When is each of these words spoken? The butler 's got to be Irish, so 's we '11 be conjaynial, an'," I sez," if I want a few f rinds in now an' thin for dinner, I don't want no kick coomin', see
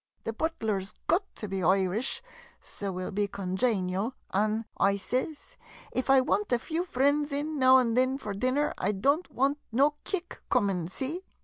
The 0.23 0.33
butler 0.33 0.81
's 0.81 0.95
got 1.05 1.23
to 1.35 1.47
be 1.47 1.61
Irish, 1.61 2.23
so 2.59 2.87
's 2.87 2.91
we 2.95 3.01
'11 3.03 3.13
be 3.13 3.27
conjaynial, 3.27 4.13
an'," 4.33 4.65
I 4.75 4.97
sez," 4.97 5.57
if 5.91 6.09
I 6.09 6.21
want 6.21 6.51
a 6.51 6.57
few 6.57 6.81
f 6.85 6.97
rinds 6.97 7.31
in 7.31 7.59
now 7.59 7.77
an' 7.77 7.93
thin 7.93 8.17
for 8.17 8.33
dinner, 8.33 8.73
I 8.79 8.93
don't 8.93 9.31
want 9.31 9.59
no 9.71 9.93
kick 10.03 10.41
coomin', 10.49 10.87
see 10.87 11.23